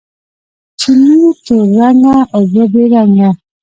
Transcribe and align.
چینې 0.79 1.15
تور 1.43 1.65
رنګه، 1.77 2.15
اوبه 2.35 2.63
بې 2.71 2.83
رنګه 2.93 3.29